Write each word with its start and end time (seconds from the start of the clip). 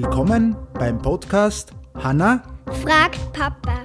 Willkommen 0.00 0.56
beim 0.74 1.02
Podcast 1.02 1.72
Hanna 1.96 2.44
fragt 2.84 3.18
Papa. 3.32 3.84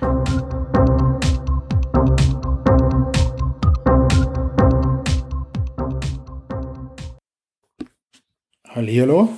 Hallihallo. 8.69 9.29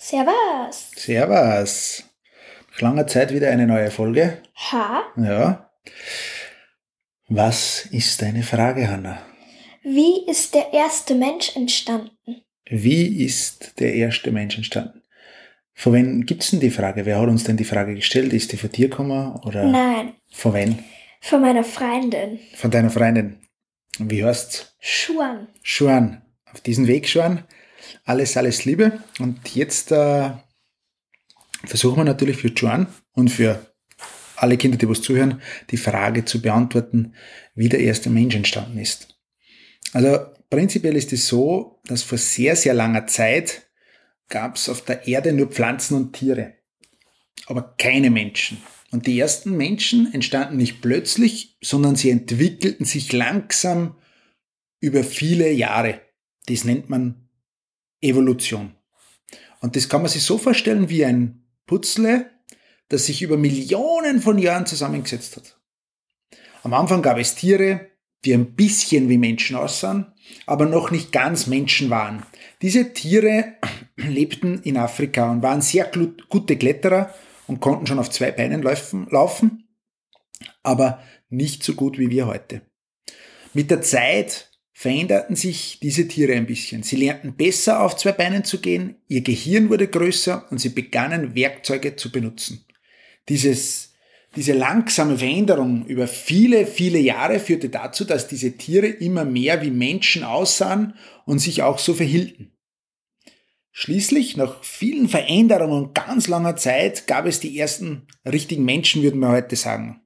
Servus. 0.00 0.90
Servus. 0.96 2.02
Nach 2.72 2.80
langer 2.80 3.06
Zeit 3.06 3.32
wieder 3.32 3.50
eine 3.50 3.68
neue 3.68 3.92
Folge. 3.92 4.42
Ha? 4.72 5.04
Ja. 5.16 5.70
Was 7.28 7.86
ist 7.92 8.20
deine 8.20 8.42
Frage, 8.42 8.90
Hanna? 8.90 9.24
Wie 9.84 10.26
ist 10.28 10.54
der 10.54 10.72
erste 10.72 11.14
Mensch 11.14 11.54
entstanden? 11.54 12.42
Wie 12.64 13.24
ist 13.24 13.78
der 13.78 13.94
erste 13.94 14.32
Mensch 14.32 14.56
entstanden? 14.56 15.03
Von 15.74 15.92
wem 15.92 16.24
gibt's 16.26 16.50
denn 16.50 16.60
die 16.60 16.70
Frage? 16.70 17.04
Wer 17.04 17.20
hat 17.20 17.28
uns 17.28 17.44
denn 17.44 17.56
die 17.56 17.64
Frage 17.64 17.94
gestellt? 17.94 18.32
Ist 18.32 18.52
die 18.52 18.56
von 18.56 18.70
dir 18.70 18.88
gekommen 18.88 19.34
oder 19.44 19.64
Nein, 19.66 20.12
von 20.32 20.54
wem? 20.54 20.78
von 21.20 21.40
meiner 21.40 21.64
Freundin. 21.64 22.38
Von 22.54 22.70
deiner 22.70 22.90
Freundin. 22.90 23.38
Und 23.98 24.10
wie 24.10 24.24
heißt's? 24.24 24.76
Schuan. 24.78 25.48
Schuan. 25.62 26.22
Auf 26.52 26.60
diesen 26.60 26.86
Weg, 26.86 27.08
Schuan. 27.08 27.44
Alles, 28.04 28.36
alles 28.36 28.64
Liebe. 28.64 29.00
Und 29.18 29.54
jetzt 29.54 29.90
äh, 29.90 30.30
versuchen 31.64 31.96
wir 31.98 32.04
natürlich 32.04 32.36
für 32.36 32.52
Schuan 32.56 32.86
und 33.12 33.30
für 33.30 33.74
alle 34.36 34.56
Kinder, 34.58 34.76
die 34.76 34.88
was 34.88 35.00
zuhören, 35.02 35.40
die 35.70 35.76
Frage 35.76 36.24
zu 36.24 36.42
beantworten, 36.42 37.14
wie 37.54 37.68
der 37.68 37.80
erste 37.80 38.10
Mensch 38.10 38.34
entstanden 38.34 38.78
ist. 38.78 39.16
Also 39.92 40.18
prinzipiell 40.50 40.96
ist 40.96 41.12
es 41.12 41.26
so, 41.28 41.80
dass 41.86 42.02
vor 42.02 42.18
sehr, 42.18 42.56
sehr 42.56 42.74
langer 42.74 43.06
Zeit 43.06 43.62
gab 44.28 44.56
es 44.56 44.68
auf 44.68 44.84
der 44.84 45.06
Erde 45.06 45.32
nur 45.32 45.48
Pflanzen 45.48 45.96
und 45.96 46.12
Tiere, 46.12 46.54
aber 47.46 47.74
keine 47.78 48.10
Menschen. 48.10 48.58
Und 48.90 49.06
die 49.06 49.18
ersten 49.18 49.56
Menschen 49.56 50.12
entstanden 50.14 50.56
nicht 50.56 50.80
plötzlich, 50.80 51.58
sondern 51.60 51.96
sie 51.96 52.10
entwickelten 52.10 52.86
sich 52.86 53.12
langsam 53.12 53.96
über 54.80 55.02
viele 55.02 55.50
Jahre. 55.50 56.00
Das 56.46 56.64
nennt 56.64 56.90
man 56.90 57.28
Evolution. 58.00 58.74
Und 59.60 59.76
das 59.76 59.88
kann 59.88 60.02
man 60.02 60.10
sich 60.10 60.22
so 60.22 60.38
vorstellen 60.38 60.90
wie 60.90 61.04
ein 61.04 61.44
Putzle, 61.66 62.30
das 62.88 63.06
sich 63.06 63.22
über 63.22 63.36
Millionen 63.36 64.20
von 64.20 64.38
Jahren 64.38 64.66
zusammengesetzt 64.66 65.36
hat. 65.36 65.58
Am 66.62 66.72
Anfang 66.72 67.02
gab 67.02 67.18
es 67.18 67.34
Tiere, 67.34 67.90
die 68.24 68.32
ein 68.32 68.54
bisschen 68.54 69.08
wie 69.08 69.18
Menschen 69.18 69.56
aussahen, 69.56 70.13
aber 70.46 70.66
noch 70.66 70.90
nicht 70.90 71.12
ganz 71.12 71.46
Menschen 71.46 71.90
waren. 71.90 72.24
Diese 72.62 72.92
Tiere 72.92 73.54
lebten 73.96 74.62
in 74.62 74.76
Afrika 74.76 75.30
und 75.30 75.42
waren 75.42 75.62
sehr 75.62 75.90
gute 76.28 76.56
Kletterer 76.56 77.14
und 77.46 77.60
konnten 77.60 77.86
schon 77.86 77.98
auf 77.98 78.10
zwei 78.10 78.30
Beinen 78.30 78.62
laufen, 78.62 79.68
aber 80.62 81.02
nicht 81.28 81.62
so 81.62 81.74
gut 81.74 81.98
wie 81.98 82.10
wir 82.10 82.26
heute. 82.26 82.62
Mit 83.52 83.70
der 83.70 83.82
Zeit 83.82 84.50
veränderten 84.72 85.36
sich 85.36 85.78
diese 85.80 86.08
Tiere 86.08 86.34
ein 86.34 86.46
bisschen. 86.46 86.82
Sie 86.82 86.96
lernten 86.96 87.36
besser 87.36 87.80
auf 87.80 87.96
zwei 87.96 88.12
Beinen 88.12 88.44
zu 88.44 88.60
gehen, 88.60 88.96
ihr 89.06 89.22
Gehirn 89.22 89.70
wurde 89.70 89.86
größer 89.86 90.46
und 90.50 90.58
sie 90.58 90.70
begannen 90.70 91.34
Werkzeuge 91.34 91.96
zu 91.96 92.10
benutzen. 92.10 92.64
Dieses 93.28 93.93
diese 94.36 94.52
langsame 94.52 95.18
Veränderung 95.18 95.86
über 95.86 96.08
viele, 96.08 96.66
viele 96.66 96.98
Jahre 96.98 97.38
führte 97.38 97.68
dazu, 97.68 98.04
dass 98.04 98.28
diese 98.28 98.56
Tiere 98.56 98.86
immer 98.86 99.24
mehr 99.24 99.62
wie 99.62 99.70
Menschen 99.70 100.24
aussahen 100.24 100.94
und 101.24 101.38
sich 101.38 101.62
auch 101.62 101.78
so 101.78 101.94
verhielten. 101.94 102.52
Schließlich, 103.70 104.36
nach 104.36 104.62
vielen 104.62 105.08
Veränderungen 105.08 105.86
und 105.86 105.94
ganz 105.94 106.28
langer 106.28 106.56
Zeit, 106.56 107.06
gab 107.06 107.26
es 107.26 107.40
die 107.40 107.58
ersten 107.58 108.06
richtigen 108.24 108.64
Menschen, 108.64 109.02
würden 109.02 109.18
wir 109.18 109.30
heute 109.30 109.56
sagen. 109.56 110.00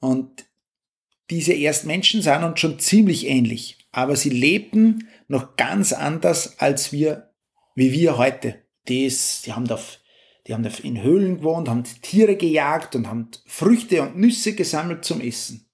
Und 0.00 0.44
diese 1.30 1.54
ersten 1.54 1.86
Menschen 1.86 2.20
sahen 2.20 2.44
uns 2.44 2.60
schon 2.60 2.78
ziemlich 2.78 3.26
ähnlich, 3.26 3.88
aber 3.92 4.16
sie 4.16 4.30
lebten 4.30 5.08
noch 5.28 5.56
ganz 5.56 5.92
anders 5.92 6.58
als 6.58 6.92
wir, 6.92 7.32
wie 7.74 7.92
wir 7.92 8.18
heute. 8.18 8.62
Das, 8.86 9.42
die 9.42 9.52
haben 9.52 9.66
da 9.66 9.78
die 10.46 10.54
haben 10.54 10.64
in 10.64 11.02
Höhlen 11.02 11.38
gewohnt, 11.38 11.68
haben 11.68 11.84
Tiere 12.02 12.36
gejagt 12.36 12.94
und 12.94 13.08
haben 13.08 13.28
Früchte 13.46 14.02
und 14.02 14.16
Nüsse 14.16 14.54
gesammelt 14.54 15.04
zum 15.04 15.20
Essen. 15.20 15.66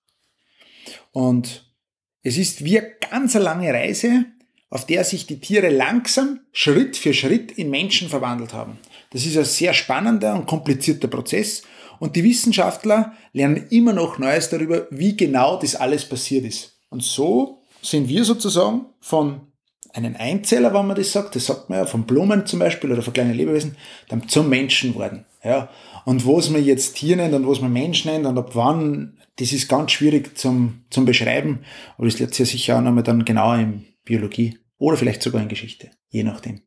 Und 1.13 1.75
es 2.23 2.37
ist 2.37 2.65
wie 2.65 2.79
eine 2.79 2.93
ganz 3.11 3.35
lange 3.35 3.73
Reise, 3.73 4.27
auf 4.69 4.87
der 4.87 5.03
sich 5.05 5.27
die 5.27 5.41
Tiere 5.41 5.71
langsam, 5.71 6.41
Schritt 6.53 6.97
für 6.97 7.13
Schritt 7.13 7.53
in 7.53 7.71
Menschen 7.71 8.09
verwandelt 8.09 8.53
haben. 8.53 8.79
Das 9.11 9.27
ist 9.27 9.37
ein 9.37 9.45
sehr 9.45 9.75
spannender 9.75 10.35
und 10.37 10.47
komplizierter 10.47 11.09
Prozess 11.09 11.63
und 11.99 12.17
die 12.17 12.25
Wissenschaftler 12.25 13.15
lernen 13.33 13.67
immer 13.71 13.93
noch 13.93 14.19
Neues 14.19 14.49
darüber, 14.49 14.87
wie 14.91 15.17
genau 15.17 15.59
das 15.61 15.77
alles 15.77 16.09
passiert 16.09 16.45
ist. 16.45 16.79
Und 16.89 17.03
so 17.03 17.63
sind 17.83 18.09
wir 18.09 18.25
sozusagen 18.25 18.87
von 19.01 19.50
einen 19.93 20.17
Einzeller, 20.17 20.73
wenn 20.75 20.87
man 20.87 20.97
das 20.97 21.13
sagt, 21.13 21.37
das 21.37 21.47
sagt 21.47 21.69
man 21.69 21.79
ja 21.81 21.87
von 21.87 22.05
Blumen 22.05 22.47
zum 22.47 22.59
Beispiel 22.59 22.93
oder 22.93 23.03
von 23.03 23.13
kleinen 23.13 23.35
Lebewesen, 23.35 23.77
dann 24.09 24.29
zum 24.29 24.49
Menschen 24.49 24.95
worden. 24.95 25.25
Ja. 25.43 25.69
Und 26.05 26.27
was 26.27 26.51
man 26.51 26.65
jetzt 26.65 26.95
Tier 26.97 27.17
nennt 27.17 27.35
und 27.35 27.47
was 27.47 27.61
man 27.61 27.73
Mensch 27.73 28.05
nennt 28.05 28.27
und 28.27 28.39
ab 28.39 28.51
wann, 28.55 29.19
das 29.37 29.53
ist 29.53 29.69
ganz 29.69 29.93
schwierig 29.93 30.37
zum, 30.39 30.85
zum 30.91 31.05
Beschreiben, 31.05 31.61
aber 31.97 32.07
das 32.07 32.19
lernt 32.19 32.35
sich 32.35 32.49
ja 32.49 32.53
sicher 32.53 32.79
auch 32.79 32.83
nochmal 32.83 33.03
dann 33.03 33.25
genauer 33.25 33.57
in 33.57 33.87
Biologie 34.05 34.59
oder 34.79 34.97
vielleicht 34.97 35.23
sogar 35.23 35.43
in 35.43 35.49
Geschichte, 35.49 35.91
je 36.09 36.23
nachdem. 36.23 36.63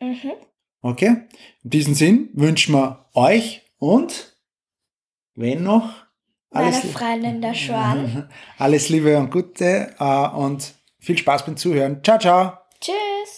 Mhm. 0.00 0.32
Okay? 0.80 1.22
In 1.64 1.70
diesem 1.70 1.94
Sinn 1.94 2.30
wünschen 2.34 2.74
wir 2.74 3.06
euch 3.14 3.62
und 3.78 4.36
wenn 5.34 5.62
noch 5.62 5.92
alles 6.50 6.82
Meine 6.82 6.92
Freundin 6.92 7.42
der 7.42 7.54
Schwan. 7.54 8.28
Alles 8.58 8.88
Liebe 8.88 9.18
und 9.18 9.30
Gute 9.30 9.94
äh, 9.98 10.28
und 10.28 10.74
viel 11.08 11.16
Spaß 11.16 11.46
beim 11.46 11.56
Zuhören. 11.56 12.04
Ciao, 12.04 12.18
ciao. 12.18 12.58
Tschüss. 12.82 13.37